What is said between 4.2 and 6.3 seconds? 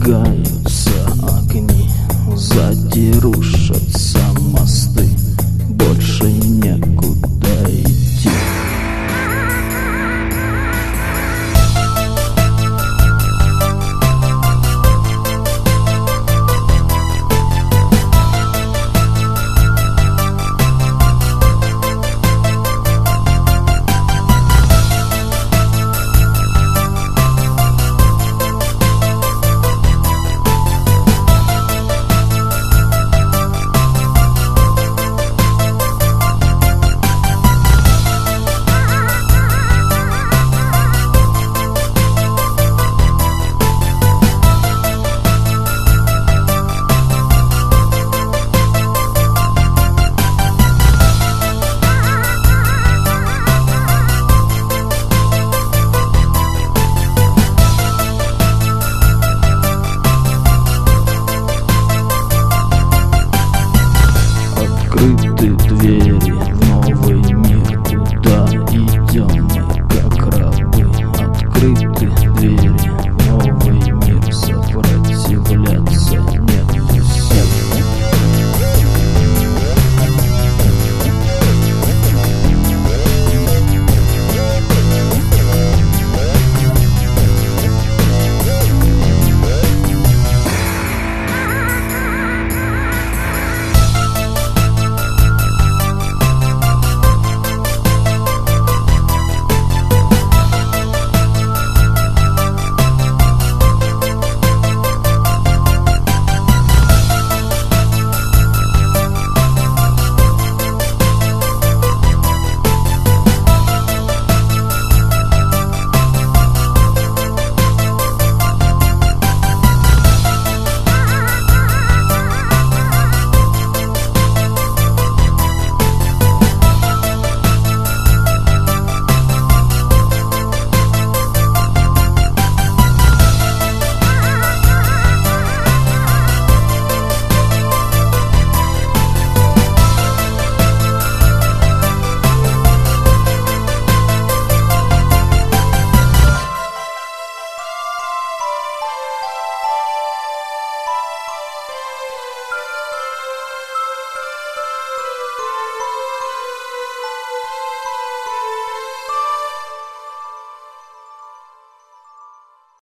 мосты, больше